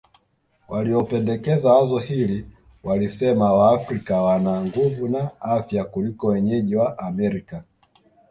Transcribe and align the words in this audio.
Waliopendekeza 0.69 1.73
wazo 1.73 1.97
hili 1.97 2.45
walisema 2.83 3.53
Waafrika 3.53 4.21
wana 4.21 4.61
nguvu 4.65 5.07
na 5.07 5.41
afya 5.41 5.83
kuliko 5.83 6.27
wenyeji 6.27 6.75
wa 6.75 6.97
Amerika 6.97 7.63